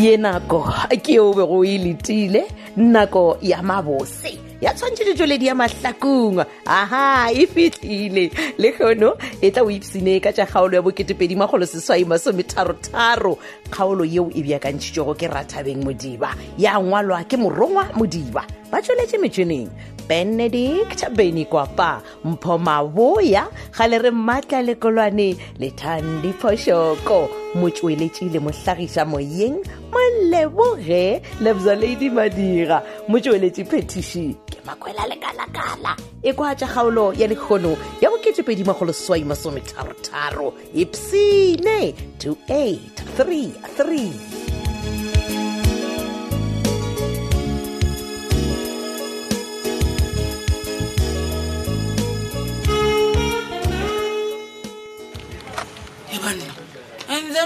ye 0.00 0.16
nako 0.16 0.58
ke 1.04 1.20
o 1.20 1.32
bego 1.36 1.58
e 1.64 1.76
letile 1.78 2.42
nako 2.76 3.36
ya 3.42 3.58
mabose 3.62 4.32
ya 4.60 4.72
tshwantšhetše 4.74 5.14
tšoledi 5.14 5.46
ya 5.46 5.54
mahlakong 5.54 6.38
aha 6.66 7.28
e 7.32 7.46
fitlhile 7.46 8.30
le 8.58 8.68
kgono 8.72 9.16
e 9.42 9.50
tla 9.50 9.62
o 9.62 9.70
ipsene 9.70 10.20
ka 10.20 10.32
tša 10.32 10.46
kgaolo 10.46 10.74
ya 10.76 10.82
bo 10.82 10.88
boketepedimagoloseswai 10.90 12.04
masometharotharo 12.08 13.36
kgaolo 13.70 14.04
yeo 14.04 14.30
e 14.32 14.40
bjakantšhitšego 14.40 15.12
ke 15.20 15.28
rathabeng 15.28 15.84
modiba 15.84 16.32
ya 16.58 16.80
ngwalwa 16.80 17.20
ke 17.28 17.36
morongwa 17.36 17.92
modiba 17.92 18.44
ba 18.72 18.80
tsweletše 18.82 19.18
metšhineng 19.20 19.68
benedict 20.10 21.00
benikwapa 21.16 22.00
mpho 22.24 22.58
maboya 22.58 23.46
ga 23.78 23.86
le 23.86 23.98
re 23.98 24.10
mmatla 24.10 24.62
lekolwane 24.62 25.36
lethandiphosoko 25.60 27.28
motsweletsi 27.54 28.24
le 28.32 28.38
motlhagisa 28.44 29.04
moyeng 29.04 29.54
moleboge 29.92 31.22
lebza 31.40 31.74
lady 31.74 32.10
madira 32.10 32.82
motsweletsi 33.08 33.64
petiši 33.70 34.34
ke 34.52 34.58
makwela 34.66 35.02
lekala-kala 35.10 35.92
e 36.22 36.32
kwa 36.32 36.54
tja 36.54 36.66
kgaolo 36.66 37.12
ya 37.14 37.26
lekgono 37.30 37.76
ya 38.02 38.10
bo2edimagolosaimasometharotharo 38.10 40.52
epsine 40.74 41.94
2833 42.18 44.39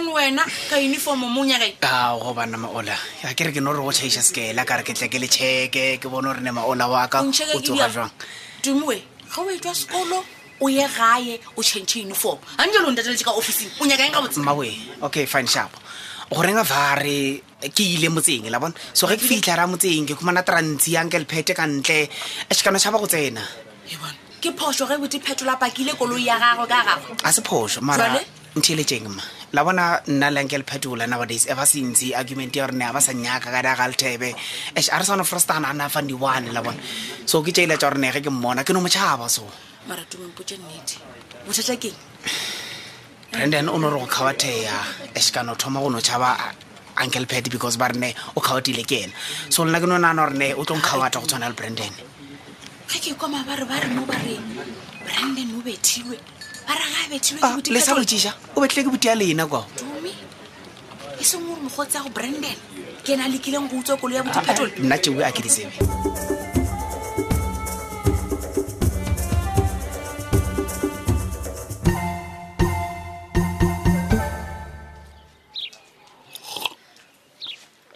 bjang 0.05 0.13
wena 0.37 0.45
ka 0.69 0.77
uniformo 0.77 1.27
monyakai 1.33 1.77
a 1.83 2.13
gobana 2.21 2.57
maola 2.61 2.97
a 3.25 3.33
kere 3.35 3.53
ke 3.53 3.61
no 3.61 3.73
gore 3.73 3.85
go 3.85 3.93
tšhaiša 3.93 4.21
sekela 4.29 4.65
ka 4.69 4.77
re 4.77 4.83
ke 4.85 4.93
tle 4.95 5.09
ke 5.09 5.17
le 5.19 5.29
cheke 5.29 5.97
ke 5.99 6.07
bone 6.11 6.29
gore 6.29 6.41
ne 6.45 6.51
maola 6.53 6.89
waka 6.93 7.25
o 7.25 7.31
tsoga 7.61 7.89
jang 7.89 8.11
tumoe 8.61 9.01
ga 9.33 9.41
o 9.41 9.49
etwa 9.49 9.73
sekolo 9.73 10.21
o 10.61 10.69
ye 10.69 10.85
gae 10.85 11.39
o 11.57 11.63
change 11.63 12.05
uniform 12.05 12.37
anjelo 12.61 12.89
o 12.89 12.93
ntateletse 12.93 13.25
ka 13.25 13.33
officing 13.33 13.71
o 13.81 13.85
nyaka 13.89 14.05
eng 14.05 14.13
ka 14.13 14.21
botse 14.21 14.41
mmawe 14.45 14.69
okay 15.03 15.25
fine 15.27 15.49
sharp 15.49 15.73
goreng 16.29 16.59
a 16.61 16.65
fare 16.65 17.41
ke 17.73 17.85
ile 17.97 18.13
motseng 18.13 18.45
la 18.53 18.61
bone 18.61 18.75
so 18.93 19.07
ge 19.09 19.17
ke 19.17 19.25
fitlha 19.25 19.57
ra 19.57 19.65
motseng 19.67 20.05
ke 20.05 20.13
khumana 20.19 20.45
trantsi 20.45 20.97
yanke 21.01 21.17
le 21.17 21.25
phete 21.29 21.57
ka 21.57 21.65
ntle 21.65 22.09
sekano 22.53 22.77
tšhaba 22.77 23.01
go 23.01 23.09
tsena 23.09 23.41
ke 24.45 24.53
phoso 24.53 24.85
ge 24.85 25.01
bote 25.01 25.17
phetola 25.21 25.57
pakile 25.57 25.97
koloi 25.97 26.29
ya 26.29 26.37
gagwe 26.37 26.69
ka 26.69 26.81
gagwe 26.85 27.17
a 27.25 27.33
se 27.33 27.41
phoso 27.41 27.81
mara 27.81 28.21
ntheeletseng 28.55 29.09
ma 29.11 29.25
la 29.55 29.63
bona 29.63 30.03
nna 30.11 30.31
lenke 30.31 30.59
le 30.59 30.65
phetola 30.67 31.07
nowadays 31.07 31.45
e 31.47 31.55
ba 31.55 31.65
sentsi 31.65 32.11
argument 32.13 32.51
ya 32.55 32.67
gorene 32.67 32.83
a 32.83 32.93
ba 32.93 32.99
sa 33.01 33.13
nyaka 33.15 33.53
ka 33.55 33.63
daga 33.63 33.87
lethebe 33.87 34.35
ash 34.75 34.91
a 34.91 34.99
re 34.99 35.05
sane 35.07 35.23
frostana 35.23 35.71
a 35.71 35.73
na 35.73 35.87
fan 35.89 36.07
di 36.09 36.13
one 36.13 36.51
la 36.51 36.59
bona 36.61 36.83
so 37.25 37.39
ke 37.41 37.55
tšaila 37.55 37.75
e 37.75 37.77
tša 37.79 37.87
gorene 37.91 38.11
ge 38.11 38.21
ke 38.27 38.31
mmona 38.35 38.65
ke 38.67 38.75
no 38.75 38.81
motšhaba 38.83 39.29
so 39.31 39.47
maratumenpota 39.87 40.55
nnete 40.59 40.97
bothata 41.47 41.75
keng 41.83 41.99
brandon 43.31 43.69
o 43.71 43.79
ne 43.79 43.89
re 43.95 43.99
go 44.03 44.07
kgawatheya 44.11 44.77
ash 45.15 45.31
kana 45.31 45.53
o 45.53 45.55
thoma 45.55 45.79
go 45.81 45.89
no 45.95 46.03
tšhaba 46.03 46.35
uncle 46.99 47.27
pat 47.31 47.47
because 47.49 47.79
ba 47.79 47.89
rene 47.95 48.11
o 48.35 48.41
kgawatile 48.43 48.83
ke 48.83 49.07
ena 49.07 49.15
so 49.55 49.63
lena 49.63 49.79
ke 49.79 49.87
no 49.87 50.03
naana 50.03 50.27
gorene 50.27 50.51
o 50.59 50.67
tlo 50.67 50.83
nkgawata 50.83 51.23
go 51.23 51.31
tshwana 51.31 51.47
le 51.47 51.55
brandon 51.55 51.95
ge 52.91 52.99
ke 52.99 53.15
kwamaa 53.15 53.47
bare 53.47 53.63
ba 53.71 53.79
re 53.79 53.87
mo 53.95 54.03
ba 54.03 54.19
re 54.19 54.35
brandon 55.07 55.47
o 55.55 55.63
bethiwe 55.63 56.19
Ah, 56.67 56.79
lesa 57.71 57.95
go 57.95 58.01
eea 58.01 58.33
o 58.57 58.61
betlile 58.61 58.85
ke 58.85 58.91
bote 58.91 59.09
ya 59.09 59.15
lena 59.15 59.47
kwao 59.47 59.67
e 61.21 61.25
seng 61.25 61.45
ore 61.49 61.61
mogotsa 61.61 62.03
go 62.03 62.09
branden 62.09 62.57
ke 63.05 63.17
na 63.17 63.29
lekileng 63.29 63.69
go 63.71 63.77
utswa 63.79 63.97
kolo 63.97 64.15
ya 64.17 64.23
botepetole 64.23 64.73
ah, 64.77 64.83
nna 64.83 64.97
eo 64.97 65.21
e 65.21 65.25
a 65.25 65.33
kedisee 65.33 65.69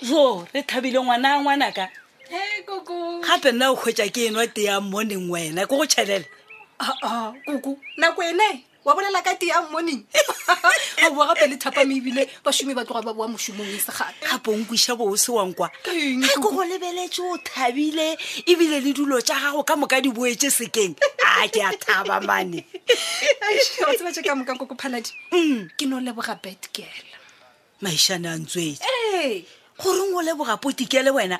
jo 0.03 0.47
re 0.53 0.63
thabile 0.63 1.01
ngwana 1.03 1.41
ngwanaka 1.41 1.89
gape 3.27 3.53
nna 3.53 3.71
o 3.71 3.77
kgwetsa 3.77 4.09
ke 4.13 4.27
enwa 4.27 4.47
teya 4.47 4.81
morning 4.81 5.31
wena 5.31 5.67
ko 5.67 5.77
go 5.77 5.87
tšhelele 5.87 6.25
Ah, 6.79 6.95
ah, 7.03 7.29
kuku 7.43 7.75
nako 7.99 8.23
ene 8.23 8.63
wa 8.87 8.95
bolela 8.95 9.19
ka 9.19 9.35
tea 9.35 9.51
morning 9.67 9.99
a 11.03 11.11
bua 11.11 11.35
gape 11.35 11.51
le 11.51 11.57
thapa 11.59 11.83
me 11.83 11.99
ebile 11.99 12.23
bašomi 12.47 12.71
ba 12.73 12.87
tloga 12.87 13.11
ba 13.11 13.15
boa 13.19 13.27
mosomong 13.27 13.67
e 13.67 13.77
segae 13.83 14.15
gapongkuisa 14.23 14.95
boo 14.95 15.19
sewankwa 15.19 15.69
ga 15.83 16.31
ko 16.39 16.49
go 16.55 16.63
lebeletse 16.63 17.19
o 17.21 17.35
thabile 17.43 18.15
ebile 18.47 18.79
le 18.81 18.95
dilo 18.95 19.19
tja 19.21 19.35
gago 19.43 19.67
ka 19.67 19.75
moka 19.77 19.99
di 20.01 20.09
boetse 20.15 20.49
sekeng 20.55 20.95
a 21.27 21.51
ke 21.51 21.59
a 21.61 21.75
thaba 21.75 22.23
mane 22.23 22.63
wa 23.83 23.93
tseba 23.99 24.15
jeka 24.15 24.33
moka 24.39 24.55
koko 24.55 24.79
phaladi 24.79 25.11
mm. 25.35 25.75
ke 25.75 25.85
no 25.91 25.99
leboga 25.99 26.39
bedgal 26.39 27.05
maišane 27.83 28.31
a 28.31 28.39
ntswetse 28.39 28.87
ee 29.19 29.43
goreng 29.83 30.15
o 30.15 30.23
leboga 30.23 30.55
potikele 30.63 31.11
wena 31.11 31.37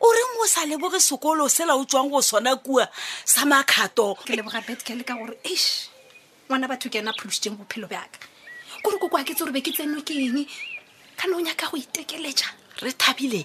o 0.00 0.08
re 0.12 0.22
mo 0.36 0.46
sa 0.46 0.62
leboge 0.64 1.00
sekolo 1.00 1.48
sela 1.50 1.74
o 1.74 1.84
tswang 1.84 2.10
go 2.10 2.20
sona 2.22 2.56
kua 2.56 2.86
sa 3.24 3.42
makgato 3.44 4.14
ke 4.26 4.36
leboga 4.38 4.62
betcale 4.62 5.02
ka 5.04 5.14
gore 5.18 5.36
ish 5.44 5.88
ngwana 6.48 6.68
batho 6.70 6.88
ke 6.90 7.02
ena 7.02 7.12
pholositseng 7.12 7.58
bophelo 7.58 7.88
bjaka 7.90 8.22
kore 8.82 8.96
ko 9.02 9.08
kwa 9.10 9.24
ketse 9.26 9.42
gore 9.42 9.52
be 9.52 9.60
ke 9.60 9.74
tseno 9.74 10.02
ke 10.06 10.14
eng 10.14 10.46
ka 11.18 11.26
no 11.26 11.42
ya 11.42 11.54
ka 11.58 11.66
go 11.68 11.76
itekeletša 11.78 12.48
re 12.86 12.92
thabile 12.94 13.42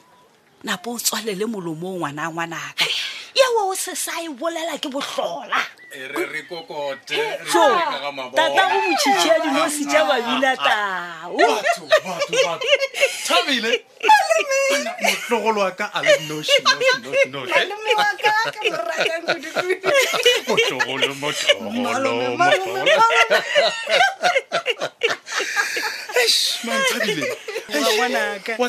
napo 0.63 0.93
o 0.93 0.99
tswalele 1.01 1.45
molomo 1.49 1.97
o 1.97 1.97
ngwana 1.97 2.29
ngwanaka 2.29 2.85
yeo 3.33 3.65
o 3.65 3.73
sesae 3.75 4.29
bolela 4.29 4.77
ke 4.77 4.89
botlola 4.93 5.57
e 5.93 6.05
tata 8.37 8.61
go 8.69 8.77
motšhitšhea 8.85 9.41
dinosi 9.41 9.89
ja 9.89 10.05
babina 10.05 10.53
tao 10.57 11.33
motlogolo 14.81 15.59
wa 15.65 15.71
ka 15.71 15.85
a 15.93 15.99
le 16.01 16.11
nošimotlogolo 16.29 17.41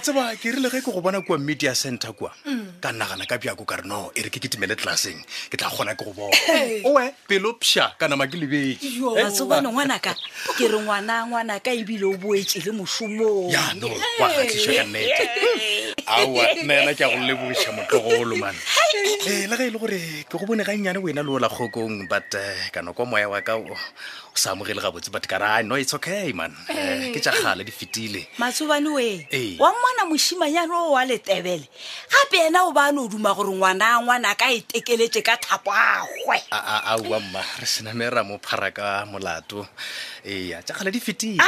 tseba 0.05 0.25
ke 0.37 0.53
rile 0.53 0.69
ge 0.69 0.81
ke 0.85 0.91
go 0.93 1.01
bona 1.01 1.23
kua 1.25 1.39
media 1.41 1.73
center 1.75 2.13
kua 2.13 2.29
mm. 2.45 2.77
ka 2.83 2.93
nnagana 2.93 3.25
ka 3.25 3.41
bjako 3.41 3.65
ka 3.65 3.81
re 3.81 3.85
no 3.89 4.13
e 4.13 4.21
re 4.21 4.29
ke 4.29 4.37
ketemele 4.37 4.77
tlelaseng 4.77 5.17
ke 5.49 5.57
tla 5.57 5.73
kgona 5.73 5.97
ke 5.97 6.05
go 6.05 6.13
bona 6.13 6.37
owe 6.85 7.05
pelo 7.25 7.57
pša 7.57 7.97
ke 7.97 8.05
lebetse 8.37 9.47
ngwanaka 9.49 10.13
ke 10.61 10.69
re 10.69 10.77
ngwana 10.77 11.25
ngwanaka 11.25 11.73
ebile 11.73 12.05
o 12.05 12.13
boetse 12.21 12.61
le 12.61 12.77
mošomong 12.77 13.49
yanong 13.49 13.97
kgatlhiša 14.21 14.73
ka 14.77 14.85
nnete 14.85 15.25
aa 16.15 16.55
nna 16.63 16.73
yena 16.79 16.93
ke 16.95 17.03
ya 17.03 17.09
go 17.11 17.23
lebogisa 17.27 17.71
motlogolo 17.75 18.35
man 18.39 18.55
le 18.95 19.15
ga 19.19 19.35
e 19.35 19.47
le 19.51 19.67
gore 19.79 19.99
ke 20.31 20.37
go 20.39 20.47
bone 20.47 20.63
gannyane 20.65 20.99
wena 21.03 21.23
le 21.27 21.31
ola 21.35 21.49
kgokong 21.51 22.07
but 22.07 22.35
eh, 22.39 22.71
ka 22.73 22.83
nokwa 22.83 23.03
moya 23.07 23.29
wa 23.29 23.41
ka 23.43 23.59
o 23.59 23.75
sa 24.35 24.55
amogele 24.55 24.79
gabotse 24.81 25.11
but 25.11 25.27
ka 25.27 25.39
ry 25.43 25.63
no 25.67 25.75
it's 25.75 25.91
okay 25.95 26.31
man 26.33 26.55
eh, 26.71 27.11
ke 27.13 27.19
ja 27.19 27.35
kgale 27.35 27.67
di 27.67 27.73
fetile 27.75 28.23
matsobane 28.39 29.27
e 29.31 29.59
wa 29.59 29.71
ngwana 29.75 30.07
mosimanyane 30.07 30.71
o 30.73 30.95
wa 30.95 31.03
letebele 31.05 31.67
gape 32.11 32.39
ena 32.47 32.63
o 32.65 32.71
bane 32.73 32.99
o 33.03 33.09
duma 33.11 33.35
gore 33.35 33.51
ngwana 33.51 33.99
ngwana 34.01 34.35
ka 34.39 34.47
etekeletse 34.51 35.19
ka 35.27 35.35
thapo 35.37 35.73
agwe 35.75 36.39
aa 36.55 36.95
mma 37.03 37.43
re 37.61 37.67
sename 37.67 38.07
ra 38.11 38.23
mo 38.23 38.39
phara 38.39 38.71
ka 38.71 39.03
molato 39.11 39.67
ee 40.25 40.55
ja 40.55 40.63
kgale 40.75 40.91
di 40.95 41.01
fetile 41.03 41.43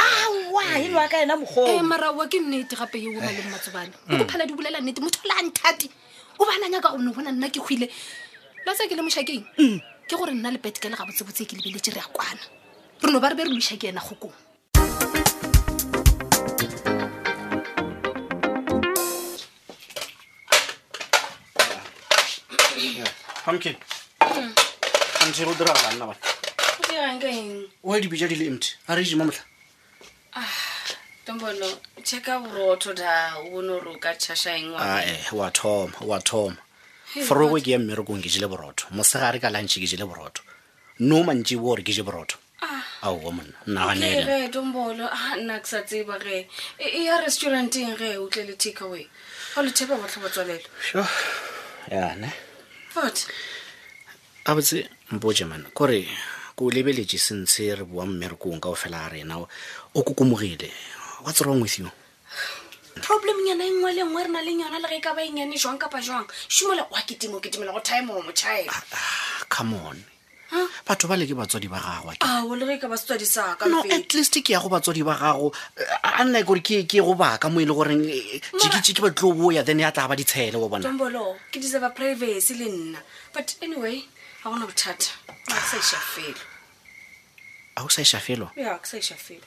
wa 0.57 0.63
e 0.79 0.87
lwa 0.89 1.05
ka 1.07 1.21
ena 1.21 1.37
mogolo 1.37 1.83
marawa 1.85 2.25
ke 2.27 2.41
nnete 2.41 2.73
gape 2.75 2.95
eo 2.97 3.21
maleng 3.21 3.45
matsobane 3.53 3.93
o 4.09 4.17
kophala 4.17 4.41
di 4.45 4.53
bolela 4.57 4.81
nnete 4.81 5.01
motho 5.05 5.19
o 5.21 5.27
le 5.29 5.33
a 5.37 5.43
nthate 5.45 5.85
o 6.41 6.45
ba 6.49 6.57
nanya 6.61 6.81
ka 6.81 6.91
gonne 6.97 7.13
bona 7.13 7.29
nna 7.31 7.45
ke 7.53 7.59
hwile 7.61 7.85
la 8.65 8.73
tsa 8.73 8.89
ke 8.89 8.95
le 8.97 9.01
mošakeng 9.05 9.45
ke 10.09 10.13
gore 10.17 10.33
nna 10.33 10.49
le 10.51 10.57
betke 10.57 10.89
le 10.89 10.97
gabotsebotse 10.97 11.45
ke 11.45 11.53
lebeletse 11.61 11.93
re 11.93 12.01
a 12.01 12.09
kwana 12.09 12.41
re 13.01 13.11
no 13.13 13.19
ba 13.21 13.29
re 13.29 13.35
be 13.37 13.43
re 13.45 13.49
loša 13.53 13.77
ke 13.77 13.89
ena 13.93 14.01
gokong 14.01 14.33
pumpkin 23.45 23.77
ante 25.23 25.45
go 25.45 25.53
diragala 25.55 25.93
nna 26.01 26.07
bane 26.09 27.67
o 27.85 27.93
e 27.95 28.01
dibija 28.01 28.25
di 28.27 28.35
le 28.41 28.45
empty 28.49 28.73
ga 28.89 28.95
re 28.97 29.03
jima 29.05 29.21
motlha 29.23 29.45
tombolo 31.25 31.65
ah, 31.67 32.01
cheka 32.01 32.39
vuroto 32.39 32.93
da 32.93 33.33
vunoruka 33.51 34.15
chashaingwae 34.15 35.03
ah, 35.03 35.03
eh, 35.03 35.33
wa 35.33 35.51
thoma 35.51 35.93
wa 36.01 36.19
thoma 36.19 36.57
foroko 37.27 37.59
ke 37.59 37.71
ya 37.73 37.79
mmereko 37.79 38.13
ng 38.15 38.21
ke 38.21 38.29
jele 38.29 38.47
borotho 38.47 38.85
mosegare 38.91 39.39
ka 39.41 39.49
lanche 39.49 39.81
ke 39.81 39.87
jele 39.87 40.05
borotho 40.05 40.43
no 40.99 41.23
mantsi 41.23 41.55
bo 41.57 41.71
gore 41.73 41.83
ke 41.83 41.91
je 41.93 42.03
borotho 42.03 42.37
aowa 43.01 43.29
ah. 43.29 43.31
monna 43.33 43.57
nnaaneeetombolo 43.67 45.09
nna 45.41 45.59
ke 45.59 45.67
sa 45.67 45.81
tseba 45.81 46.19
ge 46.21 46.47
e 46.77 47.03
ya 47.03 47.17
restauranteng 47.21 47.97
ge 47.97 48.17
utle 48.21 48.43
le 48.47 48.53
takeaway 48.55 49.05
ga 49.55 49.61
le 49.61 49.71
thepa 49.71 49.97
batlha 49.97 50.21
botswalelo 50.23 50.69
yane 51.91 52.31
a 54.45 54.51
botse 54.55 54.89
mpoje 55.11 55.45
mana 55.45 55.65
kore 55.73 56.05
ko 56.57 56.73
lebeletse 56.73 57.21
sentse 57.21 57.69
re 57.77 57.85
boa 57.85 58.01
mmere 58.09 58.33
ko 58.33 58.49
ka 58.57 58.73
o 58.73 58.75
fela 58.75 59.05
a 59.05 59.09
rena 59.13 59.37
o 59.37 59.45
kokomogile 60.01 60.65
wa 61.21 61.29
tsera 61.29 61.53
ngwe 61.53 61.69
tsio 61.69 61.85
problem 62.97 63.37
yana 63.45 63.61
e 63.61 63.69
nngwe 63.77 63.91
le 63.93 64.01
nngwe 64.09 64.21
re 64.25 64.29
na 64.33 64.41
leng 64.41 64.61
yona 64.65 64.81
le 64.81 64.89
ge 64.89 64.97
ka 64.97 65.13
ba 65.13 65.21
eng 65.21 65.37
yane 65.37 65.53
jang 65.53 65.77
kapa 65.77 66.01
jang 66.01 66.25
simola 66.49 66.81
oa 66.89 67.05
ketimo 67.05 67.37
ketimela 67.37 67.69
go 67.77 67.81
thae 67.85 68.01
moo 68.01 68.17
mochaela 68.25 68.73
ah, 68.73 68.83
ah, 68.97 69.45
come 69.45 69.77
on 69.85 70.01
batho 70.81 71.05
ba 71.05 71.13
le 71.13 71.29
ke 71.29 71.37
batswadi 71.37 71.69
ba 71.69 71.77
gagweno 71.77 72.25
at 73.85 74.09
least 74.17 74.33
ke 74.41 74.49
ya 74.49 74.57
go 74.57 74.65
batswadi 74.65 75.05
ba 75.05 75.13
gago 75.13 75.53
eh, 75.77 76.09
a 76.09 76.25
nna 76.25 76.41
kore 76.41 76.65
ke 76.65 76.89
ye 76.89 77.01
go 77.05 77.13
baka 77.13 77.53
mo 77.53 77.61
e 77.61 77.69
le 77.69 77.73
goreng 77.77 78.01
jikie 78.01 78.41
eh, 78.73 78.81
eh, 78.81 78.95
ke 78.97 79.01
batlo 79.05 79.29
boya 79.37 79.61
then 79.61 79.77
ya 79.77 79.93
tla 79.93 80.09
ba 80.09 80.17
ditshele 80.17 80.57
wa 80.57 80.65
bonaprivacy 80.73 82.57
le 82.57 82.65
nna 82.65 82.97
but 83.29 83.45
anyway 83.61 84.01
Hakuna 84.43 84.65
utata. 84.65 85.05
Akusaishafeli. 85.51 86.35
Akusaishafelwa? 87.75 88.51
Yeah, 88.55 88.75
akusaishafelwa. 88.75 89.45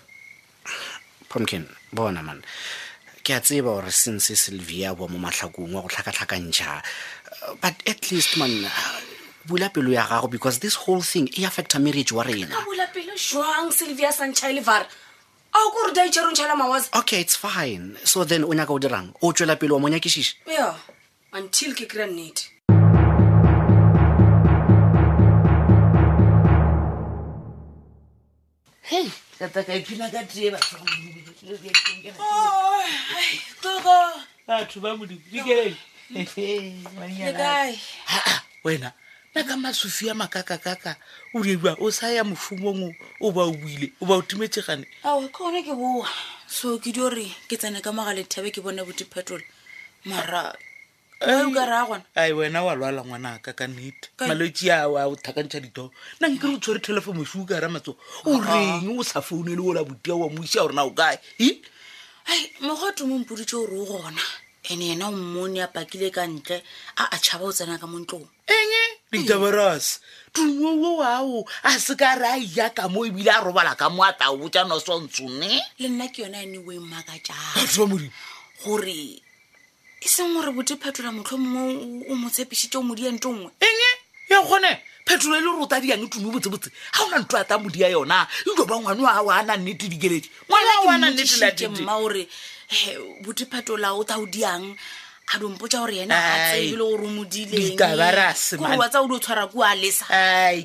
Pumpkin, 1.29 1.67
bona 1.93 2.23
man. 2.23 2.43
Ke 3.25 3.31
a 3.35 3.41
tseba 3.41 3.65
gore 3.75 3.91
since 3.91 4.35
Sylvia 4.39 4.95
boa 4.95 5.09
mo 5.09 5.19
matlhakong 5.19 5.73
wa 5.73 5.83
go 5.83 5.89
tlhakatlhakantšha 5.89 6.83
but 7.61 7.75
at 7.87 8.11
least 8.13 8.37
man 8.39 8.51
bula 9.47 9.69
pelo 9.71 9.93
ya 9.93 10.07
gago 10.07 10.31
because 10.31 10.59
this 10.59 10.75
whole 10.75 11.01
thing 11.03 11.29
e 11.39 11.45
affecta 11.45 11.81
marriage 11.81 12.13
wa 12.13 12.23
rena 12.23 12.57
bula 12.67 12.87
pelo 12.93 13.13
jwang 13.15 13.73
sylvia 13.73 14.11
sanchilevara 14.13 14.85
e 14.85 14.89
a 15.55 15.59
ko 15.59 15.87
re 15.87 15.93
daitšherong 15.95 16.35
tšhala 16.35 16.57
mawasa 16.57 16.89
okay 16.99 17.21
it's 17.21 17.37
fine 17.37 17.97
so 18.05 18.25
then 18.25 18.45
o 18.45 18.49
nyaka 18.49 18.71
o 18.73 18.79
dirang 18.79 19.15
o 19.23 19.33
tswela 19.33 19.57
pelo 19.57 19.77
wa 19.81 19.89
monyakešiša 19.89 20.35
yeah 20.47 20.75
until 21.33 21.73
ke 21.75 21.87
kry-a 21.89 22.07
nnete 22.09 22.49
wena 38.65 38.93
naka 39.35 39.57
masofi 39.57 40.11
a 40.11 40.15
makakakaka 40.15 40.97
o 41.35 41.43
rewa 41.43 41.77
o 41.81 41.91
saya 41.91 42.25
mofumong 42.25 42.95
o 43.21 43.31
ba 43.33 43.43
obuile 43.47 43.93
o 44.01 44.07
ba 44.07 44.15
o 44.17 44.23
timetsegane 44.23 44.87
ke 45.33 45.41
one 45.43 45.63
ke 45.63 45.73
boa 45.75 46.09
so 46.49 46.79
ke 46.79 46.93
di 46.93 47.01
ore 47.01 47.31
ke 47.49 47.57
tsene 47.57 47.81
ka 47.81 47.93
mogaletabe 47.93 48.51
ke 48.53 48.61
bone 48.61 48.83
bothe 48.85 49.07
phetole 49.07 49.45
marai 50.05 50.59
ai 52.15 52.33
wena 52.33 52.63
wa 52.65 52.75
lwala 52.75 53.05
ngwanaka 53.05 53.53
ka 53.53 53.67
nnete 53.69 54.09
malwetse 54.25 54.71
a 54.73 54.89
a 54.89 55.05
o 55.07 55.13
thakantšha 55.17 55.61
ditho 55.61 55.91
na 56.19 56.29
nke 56.33 56.47
re 56.49 56.55
o 56.55 56.59
tshware 56.59 56.81
telefomoso 56.81 57.43
o 57.43 57.45
kara 57.45 57.69
matso 57.69 57.93
o 58.25 58.41
reng 58.41 58.89
o 58.99 59.03
sa 59.03 59.21
foune 59.21 59.53
le 59.55 59.61
ola 59.61 59.85
botia 59.85 60.17
wa 60.17 60.31
moisa 60.33 60.65
gore 60.65 60.73
na 60.73 60.83
o 60.85 60.91
kae 60.97 61.21
ai 62.25 62.41
mogato 62.63 63.05
mompodite 63.05 63.53
o 63.53 63.67
re 63.69 63.77
o 63.77 63.85
gona 63.85 64.23
and 64.71 64.81
ena 64.81 65.09
o 65.09 65.13
mmone 65.13 65.61
a 65.63 65.69
pakile 65.69 66.09
ka 66.11 66.25
ntle 66.25 66.63
a 66.97 67.05
a 67.13 67.17
tšhaba 67.21 67.45
o 67.45 67.53
tsena 67.53 67.77
ka 67.79 67.85
montlong 67.87 68.25
enye 68.49 68.81
ditaboros 69.13 70.01
tuowo 70.33 71.05
ao 71.05 71.45
a 71.69 71.77
se 71.79 71.97
ka 72.01 72.17
re 72.17 72.33
a 72.33 72.37
ia 72.41 72.71
ka 72.73 72.89
mo 72.89 73.05
ebile 73.05 73.29
a 73.29 73.45
robala 73.45 73.77
ka 73.77 73.91
mo 73.93 74.01
ataobotsa 74.09 74.65
no 74.65 74.81
swantshone 74.81 75.61
le 75.79 75.89
nna 75.89 76.09
ke 76.09 76.25
yone 76.25 76.39
a 76.41 76.45
e 76.45 76.47
newe 76.49 76.81
mmaka 76.81 77.13
jaa 77.21 78.09
gore 78.65 79.29
e 80.01 80.09
seng 80.09 80.33
gore 80.33 80.51
bote 80.53 80.77
phetola 80.77 81.13
motlho 81.13 81.37
mongwe 81.37 82.07
o 82.09 82.15
motshepišitse 82.17 82.77
o 82.77 82.83
modiang 82.83 83.19
te 83.21 83.29
nngwe 83.29 83.51
enge 83.69 83.91
ya 84.33 84.39
kgone 84.43 84.71
phetolo 85.05 85.37
e 85.37 85.41
le 85.45 85.51
rota 85.61 85.77
diang 85.85 86.09
tumi 86.09 86.33
botsebotse 86.33 86.69
ga 86.95 87.01
o 87.05 87.09
na 87.13 87.19
nto 87.21 87.37
a 87.37 87.45
ta 87.45 87.59
modi 87.59 87.85
a 87.85 87.89
yona 87.93 88.25
ido 88.49 88.65
e 88.65 88.67
ba 88.67 88.77
ngwane 88.81 89.03
a 89.05 89.21
a 89.29 89.43
na 89.45 89.57
nnete 89.57 89.87
dikeledi 89.93 90.29
ngwanaaaneema 90.49 91.95
gore 92.01 92.23
bote 93.21 93.45
phetola 93.45 93.93
o 93.93 94.01
tao 94.03 94.25
diang 94.25 94.73
ga 95.29 95.37
dompotsa 95.39 95.85
gore 95.85 95.93
yena 96.01 96.17
atsebile 96.17 96.81
gore 96.83 97.05
o 97.05 97.09
modilengore 97.13 98.77
wa 98.81 98.89
tsa 98.89 99.01
o 99.01 99.07
di 99.07 99.15
o 99.15 99.19
tshwara 99.21 99.47
kua 99.53 99.75
lesa 99.77 100.09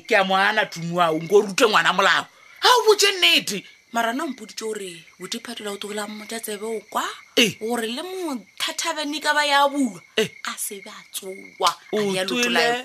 ke 0.08 0.16
a 0.16 0.24
moana 0.24 0.64
tumi 0.64 0.96
ao 0.96 1.18
nko 1.20 1.36
o 1.36 1.40
rute 1.44 1.68
ngwana 1.68 1.92
molao 1.92 2.24
ga 2.24 2.68
o 2.72 2.84
botse 2.88 3.12
nnete 3.12 3.60
mara 3.92 4.12
no 4.12 4.26
mpoditse 4.26 4.64
gore 4.64 5.04
bodiphatola 5.18 5.70
o 5.70 5.76
togola 5.76 6.06
mmotsa 6.08 6.40
tsebe 6.40 6.66
o 6.66 6.80
kwa 6.90 7.06
gore 7.60 7.86
eh. 7.88 7.92
le 7.94 8.02
mothathabene 8.02 9.20
ka 9.22 9.30
ba 9.34 9.44
ya 9.46 9.68
bulwa 9.68 10.00
eh. 10.16 10.26
a 10.44 10.54
sebe 10.58 10.90
a 10.90 10.94
tsowa 11.14 11.70
aaoa 11.94 12.84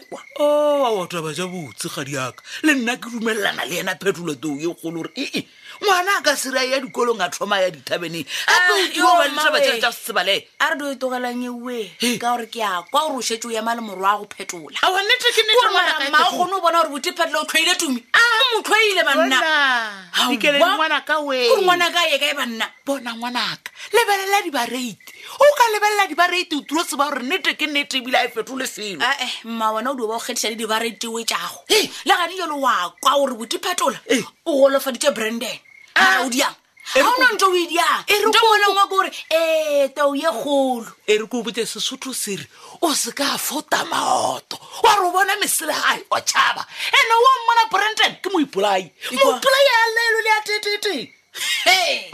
oa 1.02 1.22
ba 1.26 1.34
ja 1.34 1.48
botse 1.50 1.90
ga 1.90 2.04
diaka 2.06 2.44
le 2.64 2.74
nna 2.78 2.98
ke 3.02 3.10
dumelelana 3.10 3.66
le 3.66 3.78
ena 3.82 3.96
phetolo 3.98 4.36
teo 4.38 4.54
ye 4.62 4.70
kgolo 4.78 5.02
gore 5.02 5.12
ee 5.18 5.42
ngwana 5.82 6.18
a 6.18 6.22
ka 6.22 6.38
seraye 6.38 6.72
ya 6.72 6.80
dikolong 6.86 7.18
a 7.22 7.30
thoma 7.34 7.58
ya 7.60 7.72
dithabeneng 7.74 8.26
apeoaa 8.48 9.90
sebale 9.92 10.50
a 10.62 10.70
re 10.70 10.76
doe 10.78 10.96
togelang 11.02 11.42
eue 11.44 11.96
eh. 12.00 12.20
ka 12.22 12.32
gore 12.38 12.46
ke 12.46 12.62
a 12.64 12.84
kwa 12.94 13.02
gore 13.10 13.20
o 13.26 13.28
shetse 13.28 13.48
o 13.50 13.52
yama 13.52 13.74
le 13.76 13.82
morwa 13.82 14.18
go 14.22 14.28
phetolamagone 14.30 16.54
o 16.54 16.60
bona 16.62 16.78
gore 16.78 16.90
bodiphatola 16.94 17.40
o 17.42 17.46
tlhoile 17.50 17.74
tumi 17.82 18.06
motho 18.54 18.74
ile 18.94 19.02
manna 19.04 20.11
kore 20.26 21.50
ngwanaka 21.62 22.04
ye 22.12 22.20
kae 22.20 22.34
banna 22.34 22.66
bona 22.86 23.14
ngwanaka 23.16 23.72
lebelela 23.94 24.42
dibarate 24.44 25.00
o 25.40 25.48
ka 25.58 25.64
lebelela 25.74 26.08
dibarate 26.08 26.54
o 26.56 26.62
turotse 26.62 26.96
ba 26.98 27.10
gore 27.10 27.24
nnete 27.24 27.58
ke 27.58 27.68
nnete 27.68 27.98
ebile 27.98 28.18
a 28.18 28.26
e 28.26 28.30
fetole 28.30 28.68
selo 28.68 29.02
ae 29.02 29.16
eh, 29.20 29.26
eh, 29.26 29.34
mma 29.46 29.72
wona 29.72 29.92
o 29.92 29.96
dio 29.96 30.08
ba 30.08 30.16
o 30.16 30.20
kgetlha 30.20 30.50
le 30.50 30.56
e 30.56 30.58
dibarate 30.58 31.00
ah! 31.04 31.08
o 31.10 31.20
e 31.20 31.24
jago 31.24 31.66
le 32.06 32.10
gane 32.16 32.36
jalo 32.38 32.58
wa 32.60 32.94
kwa 33.02 33.12
gore 33.18 33.34
botiphetola 33.36 34.00
o 34.46 34.52
golofaditse 34.58 35.12
branden 35.14 35.60
a 35.96 36.22
o 36.26 36.30
diang 36.30 36.56
ga 36.96 37.02
ona 37.08 37.34
ntse 37.34 37.46
o 37.46 37.56
e 37.56 37.66
diang 37.68 38.06
nto 38.08 38.40
molengwa 38.40 38.84
ke 38.86 38.90
gore 38.90 39.10
ee 39.32 39.84
eh, 39.84 39.90
tao 39.96 40.16
ye 40.16 40.28
kgolo 40.30 40.88
e 41.08 41.18
re 41.18 41.26
ko 41.28 41.42
bote 41.42 41.66
sesotho 41.66 42.14
sere 42.14 42.46
o 42.82 42.94
se 42.94 43.12
ka 43.12 43.38
fota 43.38 43.86
maoto 43.86 44.58
wa 44.84 44.96
re 44.96 45.06
o 45.08 45.12
bona 45.12 45.36
meselegae 45.42 46.06
o 46.10 46.18
tšhaba 46.20 46.62
ande 46.62 47.14
o 47.16 47.32
mmona 47.44 47.66
branden 47.72 48.16
ke 48.22 48.30
moipolai 48.34 48.92
moipolai 49.14 49.68
a 49.78 49.82
lele 49.94 50.11
tititi 50.44 51.14
he 51.64 52.12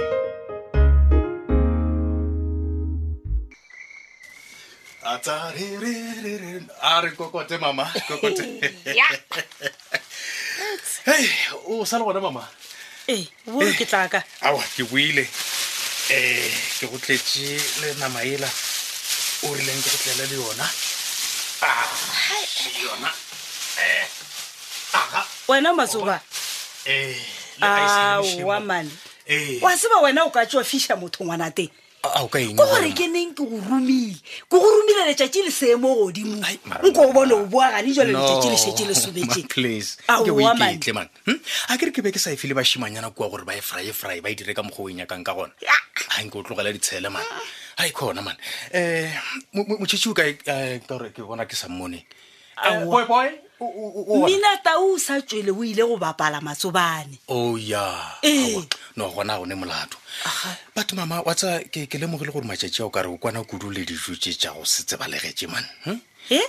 atsarerere 5.01 6.63
a 6.81 7.01
re 7.01 7.11
kokote 7.17 7.57
mama 7.57 7.91
kokote 8.07 8.43
hei 11.07 11.29
o 11.63 11.85
sa 11.85 11.97
le 11.99 12.03
gona 12.03 12.21
mama 12.21 12.47
ee 13.09 13.23
boe 13.45 13.71
ke 13.79 13.85
tlaka 13.93 14.23
eh, 14.23 14.43
aa 14.47 14.63
ke 14.75 14.83
boile 14.91 15.23
um 15.23 16.17
eh, 16.17 16.59
ke 16.79 16.89
go 16.91 16.97
tletse 17.05 17.47
le 17.81 17.93
nama 18.03 18.25
ela 18.33 18.49
o 19.47 19.53
rileng 19.55 19.81
ke 19.85 19.89
go 19.93 20.03
tlela 20.03 20.29
le 20.33 20.41
yona 20.43 20.69
ah, 21.69 21.87
yona 22.83 23.13
eh, 23.89 24.05
wena 25.47 25.73
masoba 25.73 26.19
ee 26.93 27.19
aman 27.61 28.85
ah, 28.85 28.93
eh. 29.25 29.59
wa 29.61 29.75
seba 29.77 29.99
wena 30.03 30.25
o 30.25 30.29
ka 30.29 30.45
tsewa 30.45 30.63
fisha 30.63 30.95
motho 30.95 31.25
ngwana 31.25 31.51
teng 31.53 31.71
ke 32.29 32.53
gore 32.55 32.91
ke 32.95 33.07
neng 33.11 33.33
ke 33.35 33.43
go 33.43 33.57
romile 33.67 34.15
ke 34.47 34.55
go 34.55 34.61
romile 34.63 35.09
letšatši 35.11 35.39
le 35.43 35.51
seemo 35.51 35.89
godimo 36.07 36.37
nko 36.85 37.01
o 37.09 37.13
bone 37.13 37.33
o 37.35 37.43
boagane 37.51 37.91
jale 37.93 38.13
letšatši 38.15 38.47
le 38.49 38.57
setše 38.57 38.85
le 38.87 38.95
sobetseng 38.95 39.49
a 40.07 40.13
kere 41.75 41.89
hm? 41.91 41.95
ke 41.95 42.01
be 42.01 42.11
ke 42.15 42.19
sa 42.21 42.31
efe 42.31 42.47
le 42.47 42.53
bašimanyana 42.55 43.11
kua 43.15 43.27
gore 43.29 43.43
ba 43.43 43.57
e 43.57 43.61
fry 43.61 43.89
e 43.89 43.93
fry 43.93 44.21
ba 44.23 44.29
e 44.31 44.35
dire 44.39 44.53
ka 44.55 44.63
mokgwa 44.63 44.85
o 44.85 44.89
enyakang 44.93 45.25
ka 45.25 45.33
gona 45.35 45.51
a 46.15 46.23
nke 46.23 46.37
o 46.39 46.43
tlogela 46.47 46.71
ditshele 46.71 47.09
man 47.11 47.25
a 47.81 47.83
eh, 47.83 47.89
e 47.89 47.91
kgona 47.91 48.21
man 48.23 48.37
um 48.73 49.81
motšhetši 49.83 50.07
eh, 50.07 50.13
o 50.13 50.17
kaeore 50.85 51.09
ke 51.11 51.21
bona 51.27 51.43
ke 51.49 51.57
sa 51.59 51.67
mmone 51.67 52.05
mmina 53.59 54.53
tau 54.63 54.97
sa 55.01 55.17
tswele 55.21 55.49
o 55.51 55.63
ile 55.65 55.81
go 55.83 55.97
bapala 55.97 56.41
matsobane 56.41 57.17
o 57.27 57.57
ya 57.57 58.17
no 58.95 59.09
gona 59.09 59.37
gone 59.41 59.55
molato 59.57 59.97
but 60.75 60.93
mama 60.93 61.21
watsa 61.25 61.59
ke 61.71 61.97
lemogile 61.97 62.31
gore 62.31 62.45
matšatši 62.45 62.81
ao 62.83 62.89
ka 62.89 63.01
re 63.01 63.09
o 63.09 63.17
kwana 63.17 63.41
kudu 63.43 63.73
le 63.73 63.83
dijo 63.85 64.13
tse 64.15 64.33
tša 64.37 64.53
go 64.53 64.63
se 64.65 64.83
tsebalegetše 64.85 65.47
man 65.49 65.65
hm? 65.83 65.99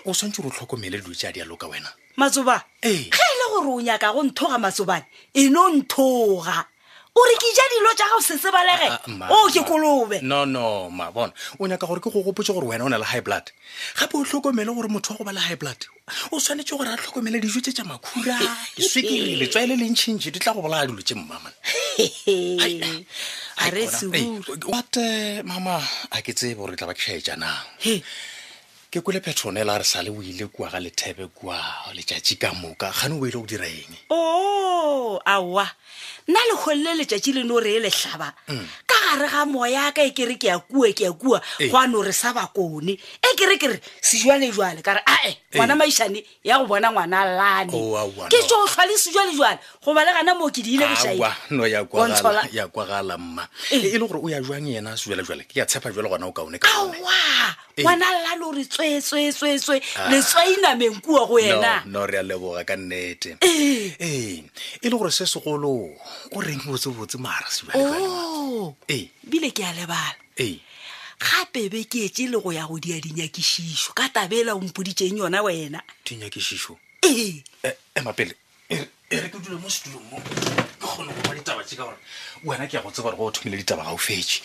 o 0.05 0.13
swantse 0.13 0.43
ore 0.43 0.53
o 0.53 0.53
tlhokomele 0.53 1.01
dilo 1.01 1.15
tse 1.15 1.29
a 1.29 1.33
dialo 1.33 1.57
ka 1.57 1.67
wena 1.67 1.89
matsoba 2.17 2.63
ge 2.83 3.09
e 3.09 3.09
le 3.09 3.47
gore 3.57 3.73
o 3.73 3.81
nyaka 3.81 4.13
go 4.13 4.23
nthoga 4.25 4.59
matsobane 4.61 5.07
e 5.33 5.49
no 5.49 5.69
nthoga 5.81 6.69
ore 7.19 7.35
ke 7.43 7.49
ja 7.57 7.65
dilo 7.73 7.91
ja 7.95 8.07
gago 8.07 8.21
setsebalege 8.27 8.89
ah, 8.95 8.99
ah, 9.23 9.33
o 9.35 9.37
oh, 9.37 9.47
ke 9.51 9.63
kolobe 9.69 10.21
nono 10.31 10.91
mabona 10.99 11.35
o 11.59 11.67
nyaka 11.67 11.87
gore 11.89 12.01
ke 12.05 12.11
go 12.15 12.23
gopotse 12.23 12.53
gore 12.55 12.67
wena 12.71 12.87
o 12.87 12.89
na 12.93 13.01
le 13.03 13.07
high 13.13 13.21
blood 13.27 13.51
gape 13.99 14.15
o 14.15 14.23
tlhokomele 14.23 14.71
gore 14.77 14.89
motho 14.93 15.13
wa 15.13 15.19
go 15.19 15.25
ba 15.29 15.35
le 15.37 15.41
high 15.49 15.59
blood 15.61 15.87
o 16.33 16.39
tshwanetse 16.39 16.73
gore 16.79 16.89
a 16.93 16.97
tlhokomele 17.01 17.41
dijo 17.43 17.61
tse 17.61 17.75
tsa 17.75 17.85
makhura 17.91 18.39
disekere 18.79 19.35
letswae 19.43 19.67
le 19.71 19.77
lengchange 19.83 20.31
di 20.31 20.39
tla 20.39 20.55
go 20.55 20.63
bolaya 20.65 20.87
dilo 20.89 21.03
tse 21.03 21.19
mmamane 21.19 21.59
are 23.67 23.83
sebut 23.99 24.65
what 24.73 24.97
eh, 24.97 25.43
mama 25.43 25.77
a 26.15 26.23
ke 26.23 26.33
tse 26.39 26.55
bore 26.59 26.77
tla 26.79 26.87
ba 26.91 26.95
kšhaejanang 26.99 28.03
ke 28.91 29.01
kole 29.03 29.21
petronela 29.21 29.75
a 29.75 29.79
re 29.79 29.85
sa 29.85 30.01
le 30.03 30.09
o 30.11 30.23
ile 30.23 30.47
kua 30.49 30.69
ga 30.71 30.79
lethebe 30.81 31.29
kua 31.35 31.61
letšatši 31.93 32.35
ka 32.41 32.53
moka 32.57 32.89
gane 32.91 33.21
o 33.21 33.27
ile 33.27 33.37
go 33.37 33.45
dira 33.45 33.67
eng 33.69 33.95
o 34.09 35.21
aowa 35.29 35.67
nna 36.29 36.41
legolle 36.49 36.93
letšatši 36.97 37.33
le 37.37 37.43
no 37.45 37.61
re 37.61 37.75
e 37.77 37.81
letlhaba 37.85 38.33
mm. 38.49 38.65
ka 38.89 38.97
gare 39.05 39.29
ga 39.29 39.45
moya 39.45 39.93
ka 39.93 40.01
e 40.01 40.15
kere 40.17 40.41
ke 40.41 40.49
ya 40.49 40.59
kua 40.59 40.89
ke 40.97 41.05
ya 41.05 41.13
kua 41.13 41.37
go 41.69 41.77
a 41.77 41.85
no 41.87 42.01
re 42.01 42.17
sa 42.17 42.33
bakone 42.33 42.97
e 43.33 43.37
kere 43.37 43.57
kere 43.59 43.81
sejalejale 44.01 44.83
kare 44.83 45.03
ae 45.07 45.37
ngwana 45.55 45.75
maišane 45.77 46.25
ya 46.45 46.59
go 46.59 46.67
bona 46.67 46.91
ngwana 46.91 47.21
lane 47.37 47.73
oh, 47.75 48.27
ke 48.31 48.39
tso 48.43 48.57
tlhwale 48.67 48.99
sejalejale 48.99 49.59
goba 49.85 50.05
le 50.05 50.13
gana 50.13 50.35
moo 50.35 50.49
ke 50.51 50.63
diile 50.63 50.87
bosaya 50.89 52.69
kwagala 52.73 53.19
mma 53.19 53.49
e, 53.71 53.77
e 53.77 53.79
le 53.79 53.99
gore 53.99 54.21
o 54.23 54.29
ya 54.29 54.41
jang 54.41 54.67
ena 54.69 54.97
sejalejale 54.97 55.45
ke 55.45 55.59
ya 55.61 55.67
tshepa 55.67 55.93
jale 55.93 56.09
gona 56.09 56.27
o 56.27 56.33
kaone 56.33 56.59
kaa 56.59 56.87
ngwana 57.79 58.07
lale 58.25 58.45
ore 58.45 58.65
tswetswetswetswe 58.65 59.77
ah. 59.97 60.11
letswainameng 60.11 61.01
kua 61.01 61.27
go 61.27 61.39
ena 61.39 61.83
no 61.85 62.07
re 62.07 62.19
a 62.19 62.23
leboga 62.23 62.65
ka 62.65 62.77
nnete 62.77 63.37
ee 63.43 63.93
e 63.99 64.45
le 64.83 64.91
gore 64.97 65.11
se 65.11 65.27
segolo 65.27 65.91
o 66.33 66.41
reng 66.41 66.65
botsebotse 66.65 67.19
maara 67.21 67.47
sejalejale 67.51 68.03
oh. 68.09 68.77
ee 68.89 69.09
bile 69.23 69.51
ke 69.51 69.65
a 69.65 69.73
lebala 69.73 70.17
ee 70.41 70.65
gape 71.19 71.69
be 71.71 71.85
ke 71.91 72.05
etse 72.09 72.27
le 72.31 72.39
go 72.41 72.53
ya 72.53 72.67
go 72.67 72.79
dia 72.79 73.01
dinyakišišo 73.01 73.93
ka 73.95 74.09
tabela 74.09 74.55
o 74.55 74.61
mpoditseng 74.61 75.19
yona 75.19 75.43
wena 75.43 75.83
dinyakišišo 76.07 76.73
eemapele 77.03 78.35
e, 78.71 78.75
e, 78.75 78.79
e, 78.79 78.89
e. 79.11 79.21
re 79.21 79.29
ke 79.29 79.39
dule 79.43 79.59
mo 79.59 79.67
setulong 79.71 80.07
mo 80.11 80.23
ke 80.23 80.35
kgone 80.79 81.11
go 81.13 81.21
ba 81.27 81.35
ditaba 81.35 81.65
tse 81.67 81.75
ka 81.77 81.85
gore 81.91 81.99
wena 82.47 82.69
ke 82.71 82.79
ya 82.79 82.83
go 82.87 82.91
tseba 82.91 83.11
gore 83.11 83.17
go 83.19 83.25
o 83.27 83.31
thomile 83.35 83.59
ditaba 83.59 83.83
ga 83.85 83.91
o 83.97 83.99
fetse 83.99 84.43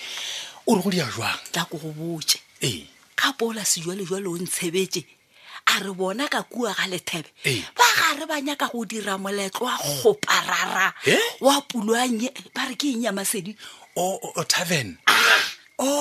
o 0.65 0.75
re 0.75 0.81
go 0.81 0.89
dia 0.89 1.05
jwang 1.05 1.39
tla 1.53 1.65
ko 1.69 1.77
go 1.77 1.93
botse 1.93 2.41
ee 2.61 2.87
ka 3.15 3.33
pola 3.37 3.61
sejwalejwale 3.65 4.25
o 4.27 4.37
ntshebetse 4.41 5.05
a 5.77 5.79
re 5.79 5.93
bona 5.93 6.25
ka 6.27 6.41
kua 6.49 6.73
ga 6.73 6.89
lethebe 6.89 7.29
ba 7.77 7.85
gare 8.01 8.25
ba 8.25 8.41
nyaka 8.41 8.65
go 8.73 8.81
dira 8.85 9.17
moletlo 9.21 9.69
wa 9.69 9.77
goparara 10.01 10.89
wa 11.39 11.61
pulwanye 11.69 12.33
ba 12.55 12.65
re 12.65 12.75
ke 12.75 12.97
eng 12.97 13.05
yamasedi 13.05 13.53
o 13.95 14.19
taven 14.49 14.97
ah. 15.05 15.52
o 15.85 15.91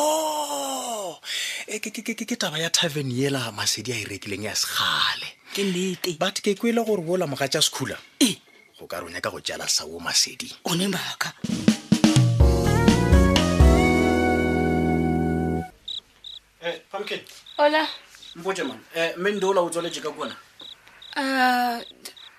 oh! 1.17 1.19
eh, 1.67 1.81
ke 1.83 2.37
taba 2.39 2.59
ya 2.63 2.71
taven 2.71 3.11
yela 3.11 3.41
masedi 3.59 3.91
a 3.93 3.99
e 4.03 4.05
rekileng 4.11 4.45
ya 4.47 4.55
segale 4.63 5.29
ke 5.55 5.63
nnete 5.67 6.11
but 6.23 6.39
ke 6.45 6.55
kwele 6.61 6.85
gore 6.87 7.03
bola 7.07 7.27
moga 7.27 7.49
tša 7.51 7.63
sekhula 7.67 7.97
e 8.23 8.31
go 8.79 8.87
ka 8.87 9.01
ronya 9.03 9.19
ka 9.23 9.31
go 9.35 9.41
jala 9.43 9.67
sa 9.69 9.83
masedi 10.07 10.47
o 10.71 10.75
ne 10.79 10.87
maaka 10.95 11.29
eh, 16.63 16.77
pumpkin 16.91 17.21
ola 17.59 17.83
mpotse 18.39 18.63
man 18.63 18.79
um 18.79 18.99
eh, 18.99 19.13
mendoola 19.23 19.61
o 19.67 19.71
tswaletse 19.71 19.99
ka 20.03 20.11
kona 20.17 20.35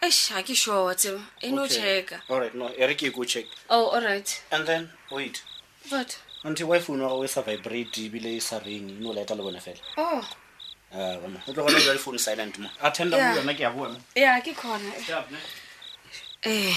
eish 0.05 0.29
ga 0.31 0.41
ke 0.47 0.55
sure 0.55 0.83
wa 0.87 0.95
tseba 0.95 1.19
e 1.43 1.51
no 1.51 1.67
checka 1.67 2.17
all 2.31 2.39
right 2.39 2.53
no 2.55 2.69
e 2.71 2.87
ke 2.95 3.11
ko 3.11 3.25
check 3.27 3.47
oh 3.69 3.87
all 3.95 4.03
right 4.11 4.31
and 4.55 4.63
then 4.67 4.91
wait 5.11 5.43
what 5.91 6.23
anti 6.43 6.63
wife 6.63 6.91
o 6.91 6.95
nwa 6.95 7.21
e, 7.21 7.23
e 7.23 7.27
sa 7.27 7.41
vibrate 7.41 8.05
ebile 8.05 8.35
e 8.35 8.39
sa 8.41 8.59
reng 8.59 8.89
e 8.89 8.93
no 9.01 9.13
laeta 9.13 9.35
le 9.35 9.41
bone 9.43 9.61
fela 9.61 9.79
oh. 9.97 10.19
uh, 10.91 11.15
bona 11.21 11.39
o 11.47 11.53
tlo 11.53 11.61
a 11.63 11.65
bona 13.71 13.95
ya 14.23 14.33
ke 14.43 14.53
khona 14.61 14.91
eh 16.43 16.75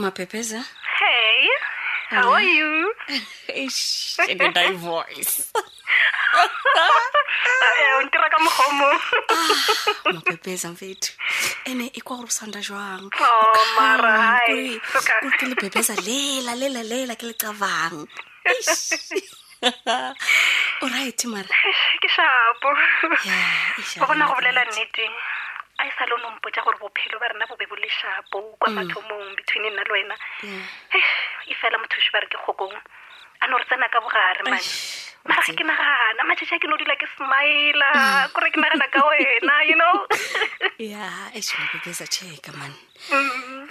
mapepeza 0.00 0.64
hey 1.00 1.44
how 2.08 2.32
are 2.34 2.40
you 2.44 2.94
ish 3.54 4.16
and 4.30 4.40
die 4.56 4.72
voice 4.72 5.42
eh, 7.22 7.22
ntira 8.04 8.28
ka 8.32 8.38
mogomo 8.44 8.90
ah, 9.28 9.48
mapepeza 10.12 10.68
mfethu 10.72 11.12
ene 11.68 11.90
e 11.92 12.00
kwa 12.00 12.16
gore 12.16 12.28
o 12.28 12.30
sanda 12.32 12.60
jwang 12.60 13.10
oh, 13.20 14.50
ke 15.38 15.46
le 15.46 15.54
pepeza 15.54 15.92
lela 16.00 16.54
lela 16.56 16.80
lela 16.82 17.12
ke 17.16 17.26
le 17.28 17.32
cavang 17.36 18.06
right 20.82 21.20
mara 21.32 21.56
ke 22.02 22.08
shapo 22.14 22.68
ba 23.02 23.08
bona 24.06 24.24
e 24.24 24.26
go 24.28 24.32
bolela 24.34 24.62
nnete 24.68 25.04
a 25.82 25.84
e 25.88 25.90
sale 25.96 26.12
o 26.14 26.16
nompotsa 26.24 26.60
gore 26.66 26.78
bophelo 26.82 27.16
ba 27.20 27.26
rena 27.32 27.44
bobe 27.50 27.66
bole 27.70 27.88
shapo 27.98 28.38
kwa 28.60 28.68
mm. 28.70 28.74
mathomong 28.78 29.26
between 29.40 29.66
nna 29.72 29.82
le 29.88 29.92
wena 29.96 30.16
e 31.50 31.52
fela 31.60 31.76
mothoshi 31.82 32.10
ba 32.14 32.18
re 32.22 32.26
ke 32.30 32.38
kgokong 32.38 32.76
a 33.40 33.42
no 33.50 33.58
re 33.58 33.64
tsena 33.66 33.90
ka 33.92 33.98
bogare 34.04 34.42
mane 34.46 34.62
mara 35.26 35.42
ga 35.42 35.52
ke 35.58 35.64
nagana 35.66 36.20
matšhatšhe 36.30 36.56
a 36.56 36.60
ke 36.62 36.66
no 36.70 36.76
dula 36.78 36.94
ke 37.02 37.06
smila 37.16 37.90
mm. 37.94 38.28
kore 38.36 38.48
ke 38.54 38.58
nagana 38.62 38.86
ka 38.94 39.00
wena 39.10 39.56
you 39.66 39.76
know 39.82 39.94
ya 40.94 41.12
e 41.34 41.40
ke 41.42 41.90
sa 41.94 42.06
checka 42.06 42.52
man 42.54 42.72
mm. 43.10 43.66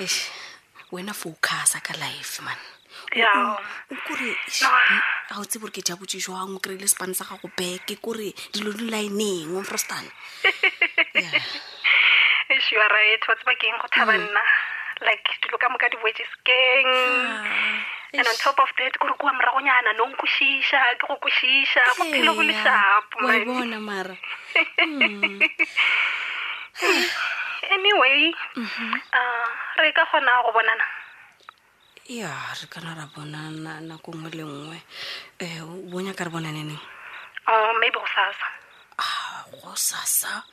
wena 0.91 1.13
focusa 1.15 1.79
ka 1.79 1.93
life 1.95 2.41
mane 2.43 2.74
kore 3.11 4.35
ga 5.29 5.37
o 5.39 5.45
tse 5.45 5.59
bore 5.59 5.71
ke 5.73 5.81
ja 5.85 5.95
botse 5.97 6.17
jwang 6.19 6.55
o 6.55 6.59
kry-ile 6.59 6.87
sepane 6.87 7.13
sa 7.15 7.25
gago 7.25 7.49
beke 7.57 7.97
kore 8.01 8.33
dilo 8.53 8.73
di 8.73 8.85
lineng 8.89 9.53
frostan 9.65 10.05
mm. 13.35 14.37
like 15.03 15.21
dilo 15.43 15.57
ka 15.59 15.67
mo 15.69 15.77
ka 15.77 15.91
diboetse 15.91 16.23
sekeng 16.23 16.87
and 18.15 18.27
on 18.27 18.35
top 18.39 18.57
of 18.59 18.69
that 18.79 18.95
kore 18.99 19.11
kowa 19.19 19.33
moragonyana 19.35 19.91
non 19.97 20.15
košiša 20.15 20.79
ke 20.97 21.03
go 21.07 21.19
košiša 21.19 21.83
gophele 21.99 22.31
go 22.31 22.41
lesapomara 22.47 24.15
e 24.55 24.83
mm. 26.79 27.75
anyway 27.75 28.31
um 28.55 28.93
re 29.77 29.91
ka 29.93 30.05
kgona 30.09 30.31
go 30.47 30.51
bonana 30.55 30.85
ya 32.07 32.27
re 32.61 32.67
kana 32.69 32.93
ra 32.95 33.05
bona 33.15 33.41
nako 33.89 34.11
nngwe 34.15 34.29
le 34.37 34.43
nngwe 34.43 34.77
um 34.77 34.77
eh, 35.39 35.89
bonya 35.89 36.13
ka 36.13 36.23
re 36.23 36.29
bona 36.29 36.51
neneng 36.53 36.79
o 37.47 37.51
oh, 37.53 37.73
maybe 37.81 37.97
go 37.97 38.05
sasa 38.05 38.47
a 38.99 39.01
ah, 39.01 39.45
go 39.49 39.73
sasa 39.73 40.43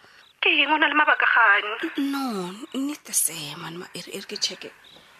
ke 0.40 0.48
eng 0.48 0.72
o 0.72 0.76
na 0.80 0.88
le 0.88 0.94
mabaka 0.96 1.28
gane 1.28 1.76
no 2.08 2.56
ne 2.72 2.94
the 3.04 3.12
samee 3.12 3.84
re 3.92 4.18
ke 4.24 4.36
checke 4.40 4.72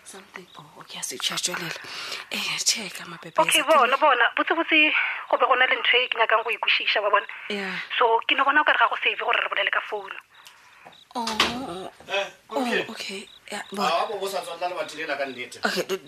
somethingoky 0.08 0.96
oh, 0.96 1.00
a 1.00 1.02
sea 1.04 1.20
tswelela 1.20 1.68
u 1.68 2.32
eh, 2.32 2.56
checka 2.64 3.04
mapepeokay 3.12 3.62
bona 3.68 3.96
bona 4.00 4.26
botsebotse 4.32 4.88
go 5.28 5.36
be 5.36 5.44
go 5.44 5.54
na 5.60 5.68
le 5.68 5.76
ntho 5.76 5.96
e 6.00 6.00
e 6.00 6.08
kenyakang 6.08 6.40
go 6.40 6.48
ikwesiša 6.48 7.04
wa 7.04 7.12
bone 7.12 7.28
so 8.00 8.08
ke 8.24 8.32
ne 8.32 8.40
bona 8.40 8.64
o 8.64 8.64
ka 8.64 8.72
re 8.72 8.78
ga 8.80 8.88
go 8.88 8.96
save 9.04 9.20
gore 9.20 9.36
re 9.36 9.48
bolele 9.52 9.68
ka 9.68 9.84
founu 9.84 10.16
oh, 11.12 11.92
eh, 12.08 12.32
okay 12.88 13.28
Ah, 13.52 14.08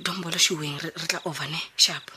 dombolosiweng 0.05 0.81
re 0.83 0.91
tla 0.91 1.21
overne 1.29 1.61
sharp 1.77 2.11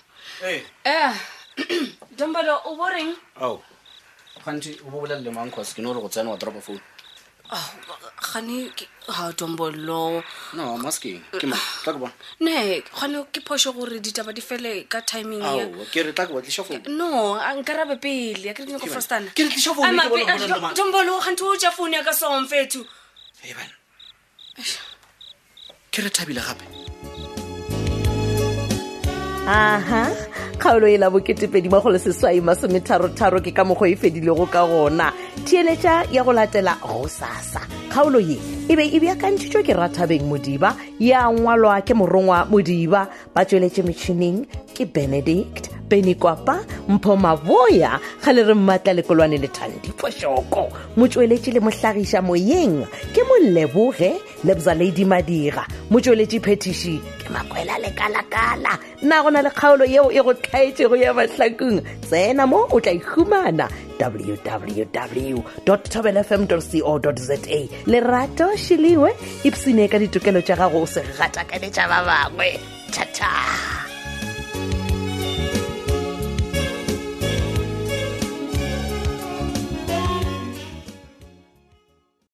eh. 0.44 0.62
Eh, 0.86 1.14
dombolo 2.18 2.56
o 2.66 2.76
boreng 2.76 3.14
gante 4.46 4.70
o 4.86 4.90
bobolelele 4.92 5.32
mangcos 5.32 5.74
ke 5.74 5.82
ne 5.84 5.88
gore 5.92 6.00
go 6.02 6.08
tsena 6.08 6.30
wa 6.32 6.38
dropa 6.38 6.62
phone 6.62 6.80
oh, 7.52 7.72
gane 8.30 8.72
dombolo 9.36 10.24
nomaskeng 10.56 11.22
tla 11.42 11.60
ke 11.84 11.98
bona 12.00 12.14
ne 12.46 12.80
gane 13.00 13.20
ke 13.34 13.44
phoso 13.46 13.74
gore 13.76 14.00
ditaba 14.00 14.32
di 14.32 14.40
fele 14.42 14.88
ka 14.88 15.02
timing 15.02 15.44
ke 15.92 16.06
re 16.08 16.14
tla 16.16 16.28
ke 16.30 16.34
batlisa 16.40 16.64
phone 16.64 16.84
no 16.88 17.36
nkarabe 17.42 17.98
pele 18.00 18.50
a 18.54 18.56
ke 18.56 18.64
retina 18.64 18.80
ko 18.80 18.88
frostana 18.88 20.68
dombolo 20.78 21.20
gante 21.20 21.44
o 21.44 21.56
ja 21.60 21.72
phone 21.72 21.98
ya 22.00 22.04
ka 22.04 22.14
somfetho 22.16 22.86
ebana 23.44 23.74
ke 25.98 26.04
re 26.06 26.10
thabile 26.16 26.42
gape 26.46 26.66
aha 29.54 30.01
kgaolo 30.62 30.89
e 30.94 30.98
la 31.04 31.10
boketepedi 31.16 31.70
magolo 31.74 31.98
seswai 32.04 32.38
masometharotaro 32.50 33.42
ke 33.42 33.50
ka 33.58 33.66
mokgwa 33.70 33.89
e 33.89 33.96
fedilego 34.04 34.46
ka 34.54 34.62
gona 34.70 35.08
thieletša 35.50 35.96
ya 36.13 36.24
go 36.27 36.34
latela 36.38 36.77
go 36.86 37.01
sasa 37.10 37.66
kgaolo 37.89 38.22
ye 38.30 38.38
e 38.70 38.74
be 38.77 38.86
e 38.94 39.00
beakantšhitšwe 39.08 39.63
ke 39.63 39.74
rathabeng 39.82 40.30
modiba 40.30 40.75
ya 41.01 41.25
ngwalwa 41.34 41.82
ke 41.82 41.98
morongwa 41.98 42.46
modiba 42.54 43.01
ba 43.34 43.42
tsweletše 43.46 43.82
metšhineng 43.89 44.46
ke 44.77 44.86
benedict 44.86 45.77
beny 45.89 46.15
kwapa 46.15 46.60
mpho 46.88 47.15
maboya 47.17 48.00
ga 48.25 48.32
le 48.32 48.44
re 48.44 48.53
mmatla 48.53 48.94
lekolwane 48.94 49.38
le 49.38 49.48
thandiphošoko 49.48 50.67
motsweletši 50.98 51.51
le 51.56 51.60
mohlagiša 51.63 52.20
moyeng 52.27 52.84
ke 53.15 53.24
moleboge 53.27 54.12
lebza 54.46 54.75
ladi 54.75 55.06
madira 55.06 55.63
motsweletši 55.91 56.39
phetiši 56.39 56.96
ke 57.24 57.29
makwela 57.32 57.79
lekala-kala 57.79 58.75
na 59.03 59.24
go 59.24 59.29
na 59.32 59.41
le 59.41 59.50
kgaolo 59.50 59.86
yeo 59.88 60.12
e 60.12 60.22
go 60.24 60.34
tlhaetšego 60.34 60.96
ya 61.00 61.13
mahlakong 61.15 61.79
tsena 62.06 62.44
mo 62.48 62.67
o 62.72 62.79
tla 62.79 62.91
ihumana 62.91 63.70
www 64.03 64.86
tobelfm 65.89 66.44
co 66.48 66.60
za 67.17 67.38
lerato 67.88 68.51
šhiliwe 68.58 69.12
ipsene 69.44 69.88
ka 69.88 69.98
ditokelo 70.00 70.41
tša 70.41 70.56
gago 70.56 70.82
o 70.84 70.88
se 70.88 71.00
gatakanetša 71.17 71.84
ba 71.89 72.00
bangwe 72.08 72.50
thata 72.94 73.87